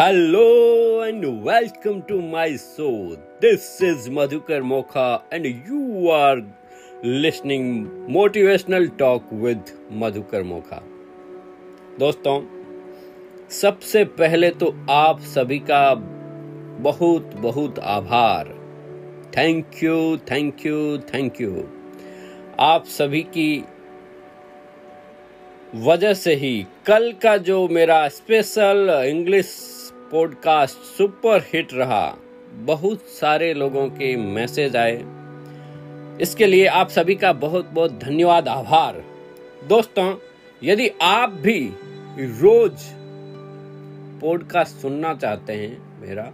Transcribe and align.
Hello 0.00 1.04
and 1.04 1.24
welcome 1.24 2.00
to 2.08 2.20
my 2.20 2.56
show 2.56 2.88
this 3.42 3.82
is 3.82 4.08
Madhukar 4.10 4.62
Mokha 4.62 5.06
and 5.32 5.46
you 5.46 6.08
are 6.12 6.42
listening 7.04 7.86
motivational 8.10 8.86
talk 8.98 9.32
with 9.32 9.70
Madhukar 10.02 10.42
Mokha 10.42 10.80
दोस्तों, 11.98 12.40
सबसे 13.50 14.04
पहले 14.18 14.50
तो 14.50 14.72
आप 14.90 15.20
सभी 15.34 15.58
का 15.70 15.94
बहुत 15.94 17.30
बहुत 17.36 17.78
आभार। 17.78 18.48
Thank 19.36 19.82
you 19.82 20.16
thank 20.30 20.66
you 20.66 20.98
thank 21.14 21.40
you 21.40 21.64
आप 22.60 22.84
सभी 22.88 23.22
की 23.38 23.64
वजह 25.86 26.14
से 26.14 26.34
ही 26.34 26.66
कल 26.86 27.12
का 27.22 27.36
जो 27.46 27.66
मेरा 27.68 28.06
special 28.08 29.02
English 29.06 29.54
podcast 30.10 30.76
super 30.96 31.40
hit 31.52 31.74
रहा। 31.74 32.16
बहुत 32.54 33.00
सारे 33.10 33.52
लोगों 33.54 33.88
के 33.88 34.16
मैसेज 34.16 34.76
आए। 34.76 34.96
इसके 36.20 36.46
लिए 36.46 36.66
आप 36.66 36.88
सभी 36.88 37.14
का 37.14 37.32
बहुत 37.32 37.70
बहुत 37.72 37.98
धन्यवाद, 37.98 38.48
आभार। 38.48 39.02
दोस्तों, 39.68 40.14
यदि 40.62 40.88
आप 41.02 41.30
भी 41.30 41.58
रोज 42.20 42.72
पॉडकास्ट 44.20 44.76
सुनना 44.76 45.14
चाहते 45.14 45.52
हैं 45.52 46.00
मेरा 46.00 46.30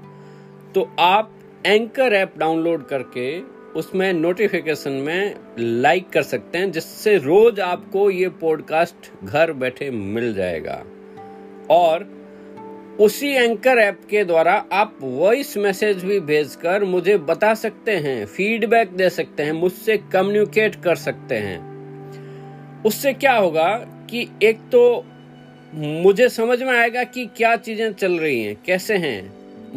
तो 0.75 0.89
आप 0.99 1.33
एंकर 1.67 2.13
ऐप 2.13 2.35
डाउनलोड 2.39 2.87
करके 2.87 3.41
उसमें 3.73 4.13
नोटिफिकेशन 4.13 4.93
में 4.93 5.35
लाइक 5.59 6.11
कर 6.11 6.23
सकते 6.23 6.59
हैं, 6.59 6.71
जिससे 6.73 7.17
रोज 7.17 7.61
आपको 7.61 8.11
ये 8.11 8.29
पॉडकास्ट 8.29 9.11
घर 9.25 9.53
बैठे 9.53 9.91
मिल 9.91 10.35
जाएगा। 10.35 10.83
और 11.71 12.09
उसी 13.01 13.29
एंकर 13.29 13.79
ऐप 13.79 14.01
के 14.11 14.25
द्वारा 14.25 14.53
आप 14.73 14.99
वॉइस 15.03 15.57
मैसेज 15.57 16.05
भी 16.05 16.21
भेजकर 16.21 16.85
मुझे 16.85 17.17
बता 17.19 17.55
सकते 17.55 17.93
हैं 17.93 18.27
फीडबैक 18.27 18.89
दे 18.89 19.11
सकते 19.11 19.43
हैं, 19.43 19.53
मुझसे 19.53 19.97
कम्युनिकेट 19.97 20.75
कर 20.75 20.95
सकते 20.95 21.35
हैं। 21.35 22.83
उससे 22.85 23.13
क्या 23.13 23.35
होगा 23.35 23.69
कि 24.11 24.29
एक 24.43 24.59
तो 24.73 25.05
मुझे 25.75 26.29
समझ 26.29 26.63
में 26.63 26.73
आएगा 26.73 27.05
कि 27.05 27.27
क्या 27.27 27.57
चीज़ें 27.57 27.93
चल 27.93 28.13
रही 28.13 28.43
हैं, 28.45 28.57
कैसे 28.67 28.95
हैं। 28.95 29.33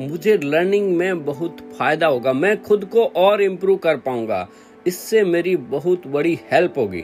मुझे 0.09 0.37
लर्निंग 0.37 0.95
में 0.97 1.25
बहुत 1.25 1.57
फ़ायदा 1.79 2.07
होगा, 2.07 2.33
मैं 2.33 2.61
खुद 2.63 2.85
को 2.85 3.05
और 3.05 3.41
इम्प्रूव 3.41 3.77
कर 3.77 3.97
पाऊँगा। 3.97 4.47
इससे 4.87 5.23
मेरी 5.23 5.55
बहुत 5.55 6.07
बड़ी 6.07 6.39
हेल्प 6.51 6.73
होगी। 6.77 7.03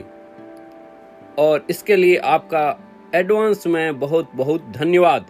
और 1.38 1.66
इसके 1.70 1.96
लिए 1.96 2.16
आपका 2.16 2.78
एडवांस 3.14 3.66
में 3.66 4.00
बहुत 4.00 4.30
बहुत 4.34 4.72
धन्यवाद। 4.76 5.26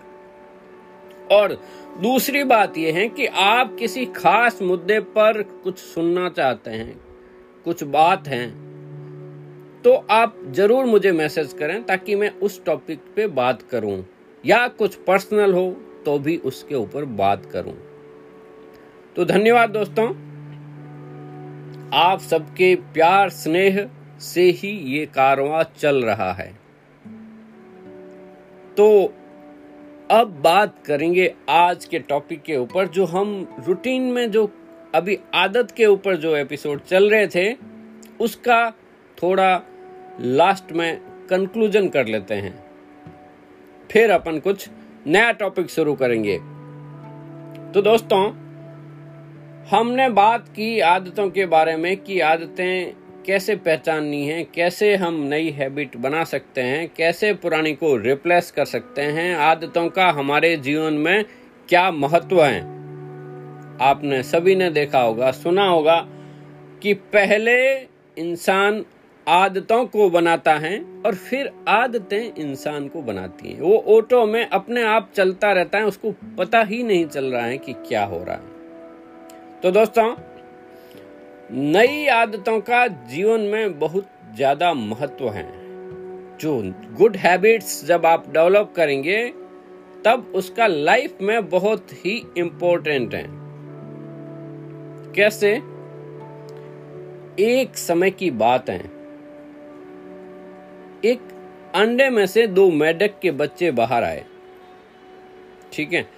और 1.32 1.52
दूसरी 2.00 2.42
बात 2.46 2.78
यह 2.78 2.94
है 2.94 3.08
कि 3.10 3.26
आप 3.26 3.76
किसी 3.78 4.04
खास 4.14 4.60
मुद्दे 4.62 4.98
पर 5.14 5.42
कुछ 5.42 5.78
सुनना 5.78 6.28
चाहते 6.30 6.70
हैं, 6.70 6.96
कुछ 7.66 7.82
बात 7.84 8.28
है 8.28 8.46
तो 9.84 9.92
आप 10.10 10.36
ज़रूर 10.50 10.84
मुझे 10.84 11.12
मैसेज 11.12 11.52
करें 11.52 11.82
ताकि 11.84 12.14
मैं 12.14 12.30
उस 12.40 12.64
टॉपिक 12.64 13.00
पे 13.16 13.26
बात 13.28 13.62
करूँ, 13.62 14.04
या 14.44 14.66
कुछ 14.68 14.94
पर्सनल 15.06 15.52
हो 15.52 15.70
तो 16.04 16.18
भी 16.18 16.36
उसके 16.44 16.74
ऊपर 16.74 17.04
बात 17.16 17.46
करूँ। 17.46 17.74
तो 19.16 19.24
धन्यवाद 19.24 19.70
दोस्तों। 19.70 20.06
आप 21.96 22.20
सबके 22.20 22.74
प्यार 22.94 23.30
स्नेह 23.30 23.86
से 24.22 24.42
ही 24.52 24.70
ये 24.90 25.04
कारवा 25.06 25.62
चल 25.72 26.02
रहा 26.04 26.32
है। 26.32 26.50
तो 28.76 28.88
अब 30.12 30.40
बात 30.42 30.82
करेंगे 30.86 31.34
आज 31.48 31.84
के 31.84 31.98
टॉपिक 31.98 32.42
के 32.42 32.56
ऊपर, 32.56 32.88
जो 32.88 33.04
हम 33.04 33.56
रूटीन 33.66 34.02
में 34.02 34.30
जो 34.30 34.50
अभी 34.94 35.18
आदत 35.34 35.70
के 35.70 35.86
ऊपर 35.86 36.16
जो 36.16 36.36
एपिसोड 36.36 36.80
चल 36.80 37.10
रहे 37.10 37.26
थे, 37.26 37.56
उसका 38.20 38.70
थोड़ा 39.22 39.62
लास्ट 40.20 40.72
में 40.72 41.00
कंक्लूजन 41.30 41.88
कर 41.88 42.06
लेते 42.06 42.34
हैं। 42.34 42.64
फिर 43.90 44.10
अपन 44.10 44.38
कुछ 44.38 44.68
नया 45.06 45.32
टॉपिक 45.32 45.70
शुरू 45.70 45.94
करेंगे। 45.94 46.38
तो 47.72 47.82
दोस्तों, 47.82 48.28
हमने 49.70 50.08
बात 50.08 50.48
की 50.48 50.80
आदतों 50.80 51.30
के 51.30 51.46
बारे 51.46 51.76
में, 51.76 51.96
कि 51.96 52.20
आदतें 52.20 53.01
कैसे 53.26 53.56
पहचाननी 53.56 54.26
है, 54.26 54.44
कैसे 54.44 54.96
हम 54.96 55.14
नई 55.14 55.50
हैबिट 55.50 55.96
बना 55.96 56.24
सकते 56.24 56.60
हैं, 56.60 56.90
कैसे 56.96 57.34
पुरानी 57.34 57.72
को 57.72 57.96
रिप्लेस 57.96 58.50
कर 58.50 58.64
सकते 58.64 59.02
हैं, 59.02 59.34
आदतों 59.34 59.88
का 59.88 60.08
हमारे 60.08 60.56
जीवन 60.56 60.92
में 60.92 61.24
क्या 61.68 61.90
महत्व 61.90 62.44
है? 62.44 62.60
आपने 63.80 64.22
सभी 64.22 64.54
ने 64.54 64.70
देखा 64.70 65.00
होगा, 65.00 65.30
सुना 65.30 65.66
होगा 65.66 66.08
कि 66.82 66.94
पहले 66.94 67.76
इंसान 68.18 68.84
आदतों 69.28 69.86
को 69.86 70.10
बनाता 70.10 70.54
है 70.54 70.84
और 71.06 71.14
फिर 71.14 71.50
आदतें 71.68 72.34
इंसान 72.34 72.88
को 72.88 73.02
बनाती 73.02 73.52
हैं। 73.52 73.60
वो 73.60 73.84
ऑटो 73.88 74.26
में 74.26 74.48
अपने 74.48 74.82
आप 74.82 75.10
चलता 75.14 75.52
रहता 75.52 75.78
है, 75.78 75.84
उसको 75.84 76.10
पता 76.38 76.62
ही 76.62 76.82
नहीं 76.82 77.06
चल 77.06 77.24
रहा 77.24 77.44
है 77.44 77.58
कि 77.58 77.72
क्या 77.72 78.04
हो 78.04 78.24
रहा 78.24 78.36
है। 78.36 78.52
तो 79.62 79.70
दोस्तों 79.70 80.14
नई 81.54 82.06
आदतों 82.06 82.60
का 82.60 82.86
जीवन 82.86 83.40
में 83.40 83.78
बहुत 83.78 84.06
ज़्यादा 84.34 84.74
महत्व 84.74 85.30
है। 85.30 85.52
जो 86.38 86.74
गुड 86.96 87.16
हैबिट्स 87.16 87.84
जब 87.84 88.06
आप 88.06 88.30
डेवलप 88.30 88.72
करेंगे, 88.76 89.28
तब 90.04 90.32
उसका 90.34 90.66
लाइफ 90.66 91.18
में 91.22 91.48
बहुत 91.48 91.86
ही 91.92 92.26
इंपॉर्टेंट 92.36 93.14
है। 93.14 93.26
कैसे? 95.12 95.52
एक 97.42 97.76
समय 97.76 98.10
की 98.10 98.30
बात 98.30 98.70
है। 98.70 98.80
एक 101.04 101.20
अंडे 101.74 102.10
में 102.10 102.26
से 102.26 102.46
दो 102.46 102.70
मेढक 102.70 103.18
के 103.22 103.30
बच्चे 103.30 103.70
बाहर 103.70 104.04
आए। 104.04 104.24
ठीक 105.72 105.92
है? 105.92 106.08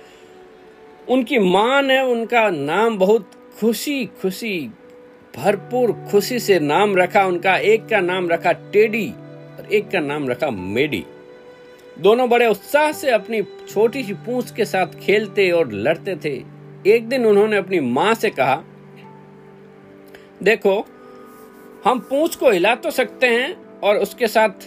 उनकी 1.08 1.38
माँ 1.38 1.82
ने 1.82 2.00
उनका 2.00 2.50
नाम 2.50 2.98
बहुत 2.98 3.30
खुशी 3.60 4.06
खुशी 4.06 4.70
भरपूर 5.36 5.92
खुशी 6.10 6.38
से 6.38 6.58
नाम 6.58 6.96
रखा 6.96 7.24
उनका, 7.26 7.56
एक 7.56 7.86
का 7.86 8.00
नाम 8.00 8.28
रखा 8.28 8.52
टेडी 8.52 9.08
और 9.58 9.72
एक 9.72 9.88
का 9.90 10.00
नाम 10.00 10.28
रखा 10.28 10.50
मेडी। 10.50 11.04
दोनों 11.98 12.28
बड़े 12.30 12.46
उत्साह 12.46 12.92
से 12.92 13.10
अपनी 13.10 13.42
छोटी 13.42 14.02
सी 14.04 14.14
पूछ 14.14 14.50
के 14.50 14.64
साथ 14.64 14.86
खेलते 14.86 15.50
और 15.50 15.72
लड़ते 15.72 16.16
थे। 16.16 16.34
एक 16.86 17.08
दिन 17.08 17.26
उन्होंने 17.26 17.56
अपनी 17.56 17.80
माँ 17.80 18.14
से 18.14 18.30
कहा, 18.30 18.62
देखो, 20.42 20.86
हम 21.84 21.98
पूछ 22.00 22.36
को 22.36 22.50
हिला 22.50 22.74
तो 22.74 22.90
सकते 22.90 23.26
हैं 23.26 23.80
और 23.80 23.96
उसके 23.96 24.26
साथ 24.26 24.66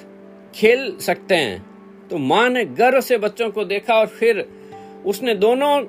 खेल 0.55 0.97
सकते 0.97 1.35
हैं। 1.35 1.65
तो 2.07 2.17
माँ 2.17 2.49
ने 2.49 2.65
गर्व 2.65 3.01
से 3.01 3.17
बच्चों 3.17 3.49
को 3.49 3.63
देखा 3.65 3.93
और 3.93 4.07
फिर 4.07 4.47
उसने 5.05 5.35
दोनों 5.35 5.81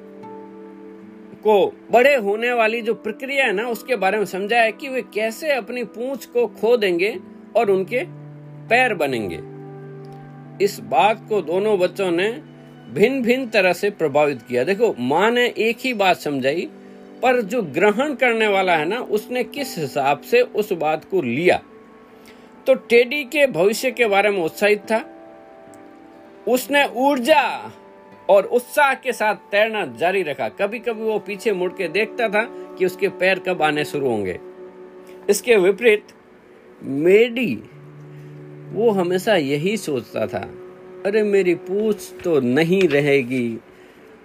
को 1.44 1.87
बड़े 1.91 2.15
होने 2.16 2.53
वाली 2.53 2.81
जो 2.82 2.94
प्रक्रिया 2.94 3.44
है 3.47 3.53
ना, 3.53 3.69
उसके 3.69 3.97
बारे 3.97 4.19
में 4.19 4.25
समझाया 4.25 4.71
कि 4.71 4.88
वे 4.88 5.03
कैसे 5.03 5.53
अपनी 5.53 5.84
पूंछ 5.84 6.26
को 6.26 6.47
खो 6.47 6.76
देंगे 6.76 7.16
और 7.56 7.71
उनके 7.71 8.04
पैर 8.69 8.94
बनेंगे। 8.94 9.41
इस 10.65 10.81
बात 10.81 11.26
को 11.28 11.43
दोनों 11.43 11.78
बच्चों 11.78 12.10
ने 12.10 12.43
भिन्न 12.91 13.22
भिन्न 13.22 13.47
तरह 13.47 13.72
से 13.72 13.91
प्रभावित 13.91 14.43
किया। 14.43 14.65
देखो, 14.65 14.94
माँ 14.99 15.31
ने 15.31 15.54
एक 15.59 15.78
ही 15.81 15.94
बात 15.94 16.16
समझाई, 16.16 16.69
पर 17.22 17.41
जो 17.41 17.62
ग्रहण 17.62 18.15
करने 18.15 18.47
वाला 18.47 18.76
है 18.76 18.84
ना, 18.84 18.99
उसने 19.00 19.44
किस 19.44 19.78
हिसाब 19.78 20.20
से 20.20 20.41
उस 20.41 20.72
बात 20.72 21.05
को 21.05 21.22
लिया? 21.22 21.62
तो 22.66 22.75
टेडी 22.75 23.25
के 23.25 23.46
भविष्य 23.46 23.90
के 23.90 24.06
बारे 24.06 24.31
में 24.31 24.43
उत्साहित 24.43 24.79
था। 24.79 25.05
उसने 26.49 26.87
ऊर्जा 26.96 27.73
और 28.28 28.44
उत्साह 28.44 28.94
के 28.94 29.12
साथ 29.12 29.34
तैरना 29.34 29.86
जारी 29.86 30.22
रखा। 30.22 30.48
कभी 30.48 30.78
कभी 30.78 31.02
वो 31.02 31.19
पीछे 31.19 31.52
मुड़ 31.52 31.72
के 31.72 31.88
देखता 31.88 32.28
था 32.28 32.42
कि 32.78 32.86
उसके 32.86 33.08
पैर 33.08 33.38
कब 33.38 33.62
आने 33.62 33.84
शुरू 33.84 34.08
होंगे। 34.08 34.38
इसके 35.30 35.56
विपरीत, 35.56 36.04
मेडी, 36.82 37.62
वो 38.72 38.90
हमेशा 38.90 39.36
यही 39.36 39.76
सोचता 39.76 40.26
था, 40.26 40.54
अरे, 41.06 41.22
मेरी 41.22 41.54
पूछ 41.54 42.12
तो 42.25 42.40
नहीं 42.40 42.88
रहेगी। 42.88 43.58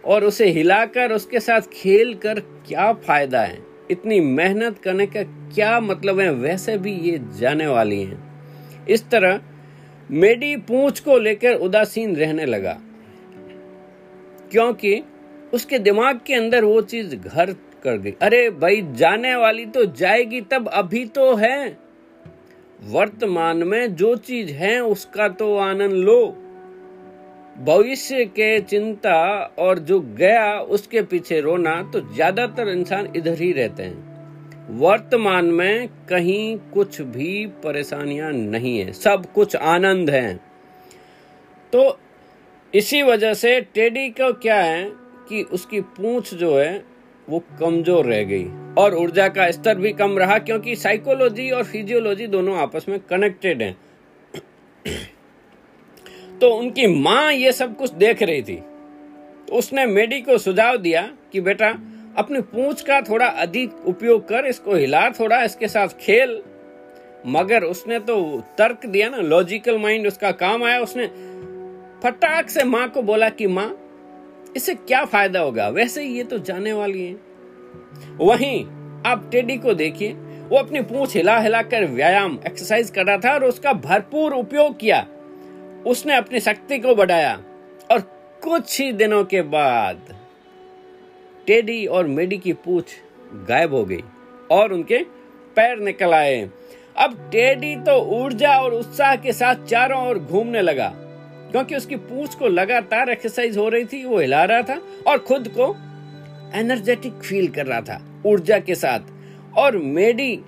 और 0.06 0.24
उसे 0.24 0.50
हिलाकर 0.50 1.12
उसके 1.12 1.40
साथ 1.40 1.62
खेल 1.74 2.14
कर 2.14 2.40
क्या 2.40 2.94
फ़ायदा 2.94 3.42
है? 3.42 3.60
इतनी 3.92 4.20
मेहनत 4.20 4.80
करने 4.80 5.06
का 5.06 5.24
क्या 5.24 5.80
मतलब 5.80 6.20
है? 6.20 6.34
वैसे 6.34 6.78
भी 6.78 6.94
ये 6.94 7.22
जाने 7.38 7.68
वाली 7.68 8.04
हैं। 8.04 8.34
इस 8.90 9.10
तरह, 9.10 9.42
मेडी 10.12 10.56
पूछ 10.56 11.00
को 11.00 11.18
लेकर 11.18 11.54
उदासीन 11.54 12.16
रहने 12.16 12.46
लगा। 12.46 12.82
क्योंकि 14.54 15.02
उसके 15.54 15.80
दिमाग 15.80 16.20
के 16.26 16.34
अंदर 16.34 16.64
वो 16.64 16.82
चीज़ 16.82 17.16
घर 17.16 17.52
कर 17.84 17.98
गई। 17.98 18.14
अरे 18.22 18.50
भाई, 18.50 18.82
जाने 18.96 19.36
वाली 19.36 19.66
तो 19.66 19.86
जाएगी, 19.86 20.42
तब 20.42 20.68
अभी 20.68 21.06
तो 21.06 21.34
है। 21.36 21.78
वर्तमान 22.86 23.64
में 23.64 23.96
जो 23.96 24.16
चीज़ 24.16 24.52
है, 24.52 24.80
उसका 24.80 25.28
तो 25.30 25.56
आनंद 25.58 25.94
लो। 25.94 26.26
भविष्य 27.58 28.26
के 28.26 28.60
चिंता 28.60 29.20
और 29.60 29.80
जो 29.80 30.00
गया, 30.00 30.60
उसके 30.60 31.02
पीछे 31.02 31.40
रोना 31.42 31.82
तो 31.94 32.00
ज़्यादातर 32.14 32.70
इंसान 32.70 33.08
इधर 33.16 33.42
ही 33.42 33.52
रहते 33.52 33.84
हैं। 33.84 34.12
वर्तमान 34.80 35.46
में 35.46 35.90
कहीं 36.10 36.58
कुछ 36.74 37.02
भी 37.02 37.46
परेशानियाँ 37.64 38.32
नहीं 38.32 38.78
है, 38.80 38.92
सब 38.94 39.26
कुछ 39.34 39.56
आनंद 39.56 40.10
है। 40.10 40.34
तो 41.74 42.00
इसी 42.74 43.02
वजह 43.02 43.34
से 43.34 43.62
टेडी 43.62 44.10
को 44.10 44.34
क्या 44.34 44.56
है 44.56 44.92
कि 45.30 45.44
उसकी 45.44 45.82
पूंछ 45.82 46.34
जो 46.34 46.60
है, 46.60 46.86
वो 47.30 47.44
कमज़ोर 47.60 48.06
रह 48.06 48.24
गई। 48.24 48.48
और 48.78 48.96
ऊर्जा 48.96 49.28
का 49.28 49.52
स्तर 49.52 49.76
भी 49.76 49.92
कम 49.92 50.18
रहा 50.18 50.38
क्योंकि 50.38 50.76
साइकोलॉजी 50.76 51.52
और 51.52 51.64
फिजियोलॉजी 51.64 52.28
दोनों 52.28 52.58
आपस 52.58 52.86
में 52.90 53.00
कनेक्टेड 53.00 53.62
हैं। 53.62 53.78
तो 56.42 56.50
उनकी 56.50 56.88
माँ 56.88 57.34
ये 57.34 57.52
सब 57.52 57.78
कुछ 57.78 57.92
देख 57.92 58.24
रही 58.24 58.42
थी। 58.42 58.64
उसने 59.52 59.86
मेडी 59.86 60.22
को 60.22 60.38
सुझाव 60.38 60.78
दिया 60.78 61.12
कि 61.34 61.42
बेटा, 61.42 61.80
अपनी 62.18 62.42
पूंछ 62.42 62.82
का 62.82 63.02
थोड़ा 63.02 63.26
अधिक 63.26 63.72
उपयोग 63.86 64.28
कर, 64.28 64.46
इसको 64.46 64.76
हिला 64.76 65.10
थोड़ा, 65.10 65.44
इसके 65.44 65.68
साथ 65.68 65.88
खेल। 65.88 66.44
मगर 67.28 67.64
उसने 67.64 68.00
तो 68.00 68.44
तर्क 68.58 68.86
दिया 68.86 69.10
ना 69.10 69.18
लॉजिकल 69.18 69.78
माइंड 69.78 70.08
उसका 70.08 70.32
काम 70.32 70.64
आया, 70.64 70.80
उसने 70.80 71.33
फटाक 72.04 72.50
से 72.50 72.64
माँ 72.64 72.88
को 72.90 73.02
बोला 73.02 73.30
कि 73.30 73.48
माँ 73.48 73.68
इससे 74.56 74.74
क्या 74.76 75.04
फ़ायदा 75.06 75.40
होगा? 75.40 75.68
वैसे 75.68 76.04
ये 76.04 76.24
तो 76.24 76.38
जाने 76.40 76.74
वाली 76.74 77.06
है। 77.08 77.14
वहीं 78.18 78.66
आप 79.06 79.28
टेडी 79.32 79.58
को 79.58 79.74
देखिए, 79.74 80.12
वो 80.50 80.58
अपनी 80.58 80.82
पूंछ 80.82 81.16
हिला 81.16 81.38
हिला 81.40 81.62
कर 81.62 81.86
व्यायाम 81.86 82.38
एक्सरसाइज 82.48 82.90
कर 82.90 83.06
रहा 83.06 83.18
था 83.18 83.34
और 83.34 83.44
उसका 83.44 83.74
भरपूर 83.74 84.34
उपयोग 84.34 84.78
किया। 84.80 85.06
उसने 85.88 86.16
अपनी 86.16 86.40
शक्ति 86.40 86.80
को 86.80 86.96
बढ़ाया 86.96 87.34
और 87.92 88.00
कुछ 88.44 88.80
ही 88.82 88.92
दिनों 88.92 89.24
के 89.24 89.42
बाद 89.42 90.16
टेडी 91.48 91.86
और 91.86 92.08
मेडी 92.08 92.38
की 92.38 92.54
पूछ 92.54 92.86
गायब 93.50 93.74
हो 93.74 93.84
गई 93.86 94.04
और 94.52 94.74
उनके 94.74 94.98
पैर 95.56 95.80
निकल 95.80 96.14
आए। 96.14 96.50
अब 96.98 97.18
टेडी 97.32 97.76
तो 97.76 97.98
ऊर्जा 98.18 98.58
और 98.58 98.74
उत्साह 98.74 99.16
के 99.16 99.34
साथ 99.34 99.66
चारों 99.66 100.08
ओर 100.08 100.20
घूमने 100.20 100.62
लगा। 100.62 100.94
क्योंकि 101.54 101.76
उसकी 101.76 101.96
पूछ 101.96 102.36
को 102.36 102.48
लगातार 102.48 103.10
एक्सरसाइज 103.10 103.58
हो 103.58 103.70
रही 103.70 103.86
थी, 103.86 104.06
वो 104.06 104.20
हिला 104.20 104.44
रहा 104.44 104.62
था 104.62 104.82
और 105.08 105.18
खुद 105.18 105.48
को 105.58 105.76
एनर्जेटिक 106.60 107.14
फील 107.14 107.48
कर 107.48 107.66
रहा 107.66 107.82
था, 107.82 108.24
ऊर्जा 108.26 108.60
के 108.60 108.76
साथ। 108.76 109.00
और 109.58 109.78
मेडी, 109.78 110.42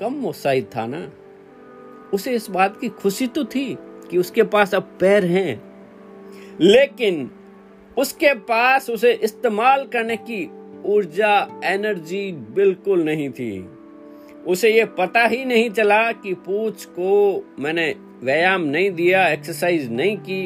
कम 0.00 0.26
उत्साहित 0.26 0.70
था 0.76 0.86
ना। 0.86 1.12
उसे 2.14 2.32
इस 2.32 2.50
बात 2.50 2.80
की 2.80 2.88
खुशी 2.88 3.26
तो 3.26 3.44
थी 3.44 3.78
कि 3.80 4.18
उसके 4.18 4.42
पास 4.42 4.74
अब 4.74 4.96
पैर 5.00 5.24
हैं। 5.24 5.62
लेकिन 6.60 7.30
उसके 7.98 8.34
पास 8.34 8.90
उसे 8.90 9.12
इस्तेमाल 9.12 9.86
करने 9.86 10.16
की 10.16 10.50
ऊर्जा 10.84 11.60
एनर्जी 11.64 12.32
बिल्कुल 12.32 13.04
नहीं 13.04 13.30
थी। 13.30 13.68
उसे 14.46 14.70
ये 14.70 14.84
पता 14.84 15.24
ही 15.24 15.44
नहीं 15.44 15.70
चला 15.70 16.12
कि 16.12 16.34
पूछ 16.34 16.84
को 16.84 17.44
मैंने 17.58 17.94
व्यायाम 18.24 18.62
नहीं 18.62 18.90
दिया 18.90 19.26
एक्सरसाइज 19.28 19.90
नहीं 19.92 20.16
की, 20.20 20.42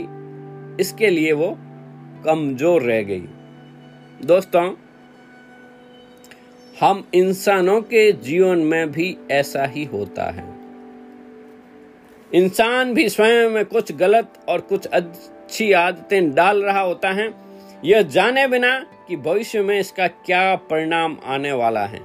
इसके 0.80 1.10
लिए 1.10 1.32
वो 1.32 1.50
कमज़ोर 2.24 2.82
रह 2.82 3.02
गई। 3.02 3.28
दोस्तों, 4.22 4.62
हम 6.76 7.04
इंसानों 7.14 7.80
के 7.82 8.10
जीवन 8.12 8.58
में 8.64 8.90
भी 8.92 9.16
ऐसा 9.30 9.64
ही 9.66 9.84
होता 9.84 10.24
है। 10.30 10.46
इंसान 12.30 12.92
भी 12.94 13.08
स्वयं 13.08 13.50
में 13.50 13.64
कुछ 13.64 13.92
गलत 13.92 14.32
और 14.48 14.60
कुछ 14.62 14.86
अच्छी 14.86 15.72
आदतें 15.74 16.34
डाल 16.34 16.62
रहा 16.62 16.80
होता 16.80 17.10
है। 17.12 17.32
यह 17.84 18.02
जाने 18.02 18.46
बिना 18.48 18.78
कि 19.08 19.16
भविष्य 19.18 19.62
में 19.62 19.78
इसका 19.80 20.06
क्या 20.06 20.54
परिणाम 20.70 21.16
आने 21.26 21.52
वाला 21.54 21.86
है। 21.86 22.00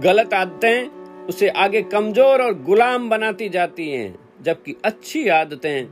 गलत 0.00 0.34
आदतें 0.34 1.26
उसे 1.26 1.48
आगे 1.48 1.82
कमज़ोर 1.84 2.42
और 2.42 2.62
गुलाम 2.62 3.08
बनाती 3.10 3.48
जाती 3.48 3.90
हैं। 3.90 4.14
जबकि 4.46 4.76
अच्छी 4.84 5.28
आदतें 5.28 5.84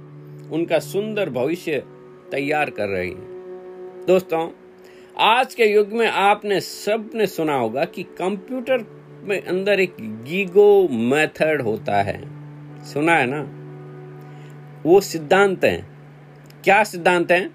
उनका 0.51 0.79
सुंदर 0.79 1.31
भविष्य 1.31 1.79
तैयार 2.31 2.71
कर 2.71 2.89
रही 2.89 3.11
हैं। 3.11 3.25
दोस्तों, 4.07 4.51
आज 5.19 5.55
के 5.55 5.65
युग 5.65 5.93
में 5.93 6.07
आपने 6.07 6.61
सबने 6.61 7.27
सुना 7.27 7.55
होगा 7.55 7.85
कि 7.85 8.03
कंप्यूटर 8.03 9.03
में 9.25 9.45
अंदर 9.45 9.81
एक 9.81 9.97
गीगो 10.01 10.89
मेथड 10.89 11.63
होता 11.63 12.03
है। 12.03 12.23
सुना 12.85 13.13
है 13.13 13.27
ना? 13.27 13.65
वो 14.87 15.01
सिद्धांत 15.01 15.65
है। 15.65 15.87
क्या 16.65 16.85
सिद्धांत 16.85 17.31
है? 17.31 17.51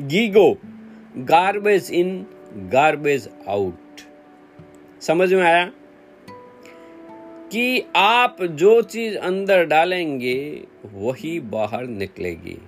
GIGO 0.00 0.58
garbage 1.16 1.90
in 1.92 2.26
garbage 2.56 3.28
out 3.48 4.00
समझ 5.00 5.34
में 5.34 5.42
आया? 5.42 5.70
कि 7.52 7.84
आप 7.96 8.42
जो 8.42 8.82
चीज़ 8.82 9.16
अंदर 9.18 9.64
डालेंगे, 9.64 10.64
वही 10.92 11.40
बाहर 11.40 11.86
निकलेगी। 11.86 12.58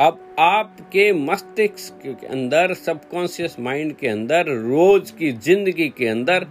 अब 0.00 0.36
आपके 0.38 1.12
मस्तिष्क 1.12 2.00
के 2.04 2.26
अंदर 2.26 2.74
सबकॉन्शियस 2.74 3.56
माइंड 3.60 3.96
के 3.96 4.08
अंदर, 4.08 4.46
रोज 4.46 5.10
की 5.10 5.32
ज़िंदगी 5.32 5.88
के 5.88 6.08
अंदर, 6.08 6.46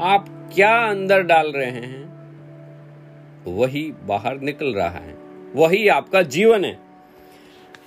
आप 0.00 0.26
क्या 0.54 0.76
अंदर 0.86 1.22
डाल 1.22 1.52
रहे 1.52 1.70
हैं, 1.70 2.04
वही 3.46 3.82
बाहर 4.06 4.40
निकल 4.40 4.74
रहा 4.74 4.88
है। 4.88 5.14
वही 5.54 5.88
आपका 5.88 6.22
जीवन 6.22 6.64
है। 6.64 6.78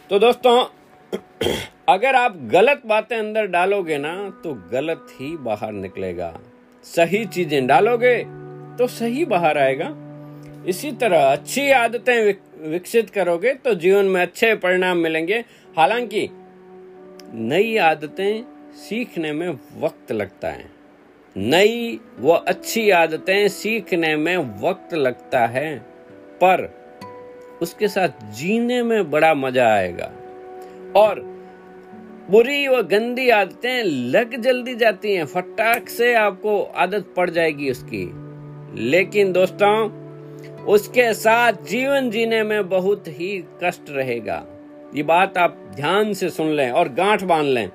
तो 0.09 0.19
दोस्तों, 0.19 0.65
अगर 1.89 2.15
आप 2.15 2.37
गलत 2.37 2.81
बातें 2.85 3.17
अंदर 3.17 3.45
डालोगे 3.47 3.97
ना 3.97 4.13
तो 4.43 4.53
गलत 4.71 5.07
ही 5.11 5.35
बाहर 5.37 5.71
निकलेगा। 5.71 6.39
सही 6.83 7.25
चीज़ें 7.25 7.67
डालोगे 7.67 8.46
तो 8.77 8.87
सही 8.87 9.25
बाहर 9.25 9.57
आएगा। 9.57 9.93
इसी 10.67 10.91
तरह 10.91 11.23
अच्छी 11.23 11.69
आदतें 11.71 12.33
विकसित 12.69 13.09
करोगे 13.09 13.53
तो 13.53 13.73
जीवन 13.73 14.05
में 14.05 14.21
अच्छे 14.21 14.55
परिणाम 14.55 14.97
मिलेंगे। 14.97 15.43
हालाँकि 15.77 16.27
नई 17.33 17.77
आदतें 17.77 18.43
सीखने 18.75 19.31
में 19.31 19.49
वक्त 19.79 20.11
लगता 20.11 20.49
है। 20.49 20.65
नई 21.35 21.99
व 22.19 22.33
अच्छी 22.47 22.89
आदतें 22.89 23.47
सीखने 23.47 24.15
में 24.15 24.37
वक्त 24.37 24.93
लगता 24.93 25.45
है, 25.45 25.77
पर 26.43 26.69
उसके 27.61 27.87
साथ 27.87 28.31
जीने 28.33 28.83
में 28.83 29.09
बड़ा 29.11 29.33
मज़ा 29.33 29.67
आएगा। 29.73 30.11
और 30.95 31.19
बुरी 32.29 32.67
व 32.67 32.81
गंदी 32.81 33.29
आदतें 33.29 33.83
लग 33.83 34.35
जल्दी 34.41 34.75
जाती 34.75 35.13
हैं। 35.13 35.25
फटाक 35.25 35.89
से 35.89 36.13
आपको 36.13 36.61
आदत 36.63 37.13
पड़ 37.17 37.29
जाएगी 37.29 37.71
उसकी। 37.71 38.05
लेकिन 38.75 39.31
दोस्तों, 39.31 40.07
उसके 40.65 41.13
साथ 41.13 41.53
जीवन 41.53 42.09
जीने 42.09 42.43
में 42.43 42.69
बहुत 42.69 43.03
ही 43.07 43.45
कष्ट 43.63 43.81
रहेगा। 43.89 44.45
ये 44.95 45.03
बात 45.03 45.37
आप 45.37 45.71
ध्यान 45.75 46.13
से 46.13 46.29
सुन 46.29 46.47
लें 46.47 46.71
और 46.71 46.89
गांठ 46.89 47.23
बाँध 47.23 47.45
लें। 47.45 47.69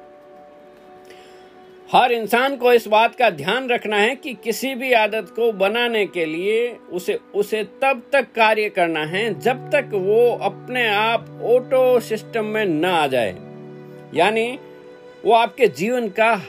हर 1.93 2.13
इंसान 2.13 2.57
को 2.57 2.73
इस 2.73 2.89
बात 2.89 3.15
का 3.15 3.31
ध्यान 3.31 3.69
रखना 3.69 3.97
है 3.97 4.17
कि 4.17 4.35
किसी 4.35 4.75
भी 4.75 4.93
आदत 4.93 5.27
को 5.37 5.53
बनाने 5.53 6.07
के 6.07 6.25
लिए 6.25 6.77
उसे 6.93 7.19
उसे 7.35 7.65
तब 7.65 8.03
तक 8.13 8.23
कार्य 8.23 8.69
करना 8.69 9.01
है 9.01 9.41
जब 9.41 9.71
तक 9.71 9.91
वो 9.93 10.39
अपने 10.43 10.89
आप 10.89 11.41
ऑटो 11.45 12.01
सिस्टम 12.01 12.45
में 12.45 12.65
न 12.65 12.85
आ 12.85 13.07
जाए। 13.07 13.37
यानी 14.15 14.59
वो 15.25 15.33
आपके 15.33 15.67
जीवन 15.67 16.09
का 16.09 16.43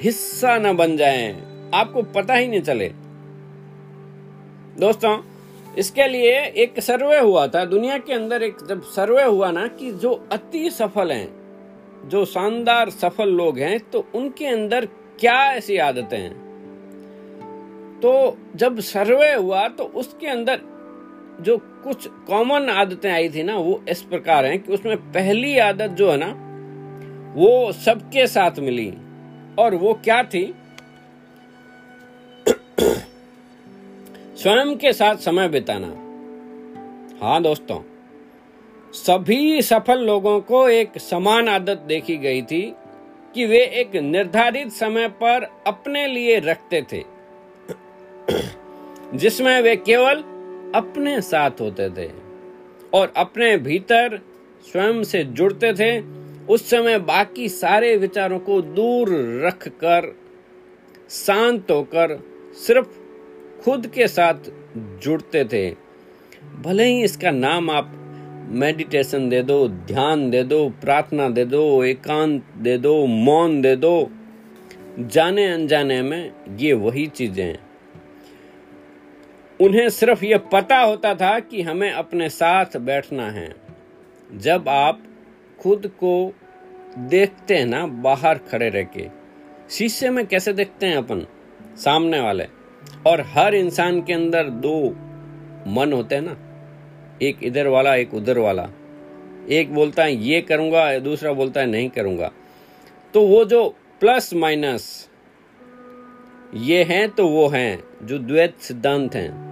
हिस्सा 0.00 0.58
न 0.58 0.76
बन 0.76 0.96
जाए। 0.96 1.36
आपको 1.74 2.02
पता 2.02 2.34
ही 2.34 2.46
नहीं 2.46 2.60
चले। 2.60 2.92
दोस्तों, 4.78 5.18
इसके 5.78 6.06
लिए 6.08 6.38
एक 6.56 6.80
सर्वे 6.80 7.18
हुआ 7.18 7.46
था। 7.46 7.64
दुनिया 7.64 7.98
के 7.98 8.12
अंदर 8.12 8.42
एक 8.42 8.56
जब 8.68 8.82
सर्वे 8.82 9.24
हुआ 9.24 9.50
ना 9.50 9.66
कि 9.68 9.90
जो 9.92 10.12
अति 10.32 10.70
सफल 10.70 11.12
हैं, 11.12 11.28
जो 12.08 12.24
शानदार 12.24 12.90
सफल 12.90 13.28
लोग 13.28 13.58
हैं 13.58 13.78
तो 13.92 14.04
उनके 14.14 14.46
अंदर 14.46 14.86
क्या 15.20 15.34
ऐसी 15.52 15.76
आदतें 15.76 16.18
हैं? 16.18 16.34
तो 18.00 18.36
जब 18.56 18.80
सर्वे 18.80 19.32
हुआ 19.34 19.66
तो 19.68 19.84
उसके 19.84 20.26
अंदर 20.26 20.60
जो 21.40 21.56
कुछ 21.84 22.06
कॉमन 22.26 22.68
आदतें 22.70 23.10
आई 23.10 23.28
थी 23.28 23.42
ना, 23.42 23.56
वो 23.56 23.82
इस 23.88 24.02
प्रकार 24.02 24.44
हैं 24.44 24.58
कि 24.58 24.72
उसमें 24.72 24.96
पहली 25.12 25.58
आदत 25.58 25.90
जो 25.90 26.10
है 26.10 26.16
ना, 26.20 26.32
वो 27.36 27.72
सबके 27.72 28.26
साथ 28.26 28.58
मिली। 28.58 28.92
और 29.58 29.74
वो 29.74 29.92
क्या 30.04 30.22
थी? 30.22 30.44
स्वयं 34.46 34.74
के 34.76 34.92
साथ 34.92 35.16
समय 35.16 35.48
बिताना। 35.48 35.86
हाँ 37.20 37.40
दोस्तों, 37.42 37.78
सभी 38.94 39.62
सफल 39.62 39.98
लोगों 39.98 40.40
को 40.40 40.68
एक 40.68 40.98
समान 40.98 41.48
आदत 41.48 41.78
देखी 41.78 42.16
गई 42.16 42.42
थी 42.42 42.60
कि 43.34 43.46
वे 43.46 43.58
एक 43.80 43.96
निर्धारित 43.96 44.70
समय 44.72 45.08
पर 45.22 45.46
अपने 45.66 46.06
लिए 46.06 46.38
रखते 46.38 46.82
थे, 46.92 47.02
जिसमें 49.14 49.60
वे 49.62 49.74
केवल 49.76 50.22
अपने 50.74 51.20
साथ 51.20 51.60
होते 51.60 51.88
थे 51.90 52.08
और 52.94 53.12
अपने 53.16 53.56
भीतर 53.56 54.18
स्वयं 54.64 55.02
से 55.04 55.24
जुड़ते 55.24 55.72
थे। 55.72 55.98
उस 56.46 56.68
समय 56.70 56.98
बाकी 56.98 57.48
सारे 57.48 57.96
विचारों 57.96 58.38
को 58.38 58.60
दूर 58.60 59.08
रखकर, 59.46 60.14
शांत 61.10 61.70
होकर 61.70 62.18
सिर्फ़ 62.66 62.88
खुद 63.64 63.86
के 63.86 64.08
साथ 64.08 64.34
जुड़ते 64.78 65.44
थे। 65.44 65.70
भले 66.62 66.84
ही 66.84 67.02
इसका 67.02 67.30
नाम 67.30 67.70
आप 67.70 67.92
मेडिटेशन 68.50 69.28
दे 69.28 69.42
दो, 69.42 69.68
ध्यान 69.68 70.30
दे 70.30 70.42
दो, 70.42 70.68
प्रार्थना 70.68 71.28
दे 71.28 71.44
दो, 71.44 71.84
एकांत 71.84 72.44
दे 72.56 72.78
दो, 72.78 73.06
मौन 73.06 73.62
दे 73.62 73.76
दो, 73.76 74.10
जाने 74.98 75.46
अनजाने 75.46 76.02
में 76.02 76.32
ये 76.56 76.72
वही 76.72 77.06
चीज़ें 77.06 77.44
हैं। 77.44 77.58
उन्हें 79.60 79.88
सिर्फ़ 79.88 80.24
ये 80.24 80.38
पता 80.38 80.78
होता 80.78 81.14
था 81.14 81.40
कि 81.40 81.62
हमें 81.62 81.92
अपने 81.92 82.28
साथ 82.28 82.76
बैठना 82.76 83.30
है। 83.30 83.54
जब 84.36 84.68
आप 84.68 85.02
खुद 85.60 85.86
को 85.86 86.32
देखते 86.98 87.56
हैं 87.56 87.66
ना, 87.66 87.86
बाहर 87.86 88.38
खड़े 88.38 88.68
रह 88.68 88.82
के, 88.82 89.08
शीशे 89.70 90.10
में 90.10 90.26
कैसे 90.26 90.52
देखते 90.52 90.86
हैं 90.86 90.96
अपन? 90.96 91.26
सामने 91.76 92.20
वाले। 92.20 92.55
और 93.06 93.20
हर 93.20 93.54
इंसान 93.54 94.02
के 94.02 94.12
अंदर 94.12 94.44
दो 94.44 94.90
मन 95.66 95.92
होते 95.92 96.14
हैं 96.14 96.22
ना। 96.22 96.36
एक 97.22 97.36
इधर 97.42 97.66
वाला, 97.66 97.94
एक 97.94 98.14
उधर 98.14 98.38
वाला। 98.38 98.68
एक 99.50 99.74
बोलता 99.74 100.04
है, 100.04 100.14
ये 100.14 100.40
करूँगा, 100.40 100.98
दूसरा 100.98 101.32
बोलता 101.32 101.60
है, 101.60 101.66
नहीं 101.66 101.88
करूँगा। 101.88 102.32
तो 103.14 103.26
वो 103.26 103.44
जो 103.44 103.74
प्लस 104.00 104.34
माइनस, 104.34 105.08
ये 106.54 106.82
हैं 106.84 107.10
तो 107.10 107.28
वो 107.28 107.48
हैं, 107.48 107.84
जो 108.02 108.18
द्वैत 108.18 108.58
सिद्धांत 108.58 109.14
हैं। 109.14 109.46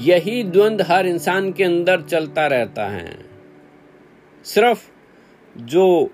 यही 0.00 0.42
द्वंद 0.42 0.82
हर 0.82 1.06
इंसान 1.06 1.52
के 1.52 1.64
अंदर 1.64 2.02
चलता 2.02 2.46
रहता 2.46 2.86
है। 2.86 3.18
सिर्फ़ 4.44 4.90
जो 5.58 6.10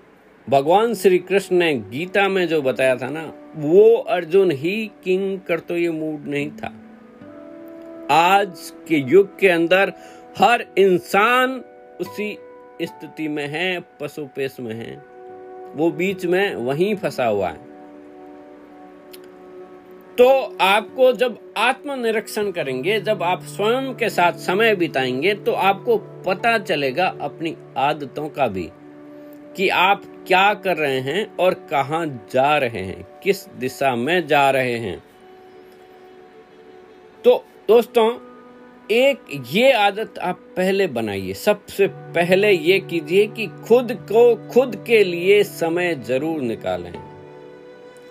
भगवान 0.49 0.93
श्री 0.93 1.17
कृष्ण 1.17 1.55
ने 1.55 1.73
गीता 1.73 2.27
में 2.27 2.47
जो 2.47 2.61
बताया 2.61 2.95
था 2.95 3.09
ना 3.09 3.33
वो 3.55 3.95
अर्जुन 3.95 4.51
ही 4.51 4.91
किंग 5.03 5.39
कर 5.39 5.59
तो 5.59 5.77
ये 5.77 5.89
मूड 5.89 6.27
नहीं 6.27 6.51
था। 6.51 6.73
आज 8.11 8.73
के 8.87 8.97
युग 8.97 9.39
के 9.39 9.49
अंदर 9.49 9.93
हर 10.37 10.65
इंसान 10.77 11.63
उसी 12.01 12.37
स्थिति 12.81 13.27
में 13.27 13.47
है 13.47 13.79
पशुपेश 13.99 14.59
में 14.59 14.75
है। 14.75 15.03
वो 15.75 15.91
बीच 15.91 16.25
में 16.25 16.55
वहीं 16.55 16.95
फंसा 16.95 17.25
हुआ 17.25 17.49
है। 17.49 17.71
तो 20.17 20.57
आपको 20.61 21.13
जब 21.13 21.53
आत्मनिरीक्षण 21.57 22.51
करेंगे, 22.51 23.01
जब 23.01 23.23
आप 23.23 23.43
स्वयं 23.43 23.93
के 23.93 24.09
साथ 24.09 24.31
समय 24.31 24.75
बिताएँगे 24.75 25.33
तो 25.33 25.51
आपको 25.51 25.97
पता 25.97 26.57
चलेगा 26.57 27.15
अपनी 27.21 27.57
आदतों 27.77 28.29
का 28.29 28.47
भी 28.47 28.69
कि 29.55 29.69
आप 29.69 30.03
क्या 30.27 30.53
कर 30.53 30.77
रहे 30.77 30.99
हैं 30.99 31.37
और 31.37 31.53
कहा 31.53 32.05
जा 32.05 32.57
रहे 32.57 32.81
हैं? 32.81 33.07
किस 33.23 33.49
दिशा 33.49 33.95
में 33.95 34.27
जा 34.27 34.49
रहे 34.51 34.77
हैं? 34.77 35.03
तो 37.23 37.45
दोस्तों, 37.67 38.19
एक 38.91 39.45
ये 39.51 39.71
आदत 39.71 40.19
आप 40.19 40.39
पहले 40.57 40.87
बनाइए। 40.87 41.33
सबसे 41.33 41.87
पहले 41.87 42.51
ये 42.51 42.79
कीजिए 42.79 43.27
कि 43.27 43.47
खुद 43.47 43.91
को 44.11 44.35
खुद 44.53 44.83
के 44.87 45.03
लिए 45.03 45.43
समय 45.43 45.95
ज़रूर 45.95 46.41
निकालें। 46.41 46.93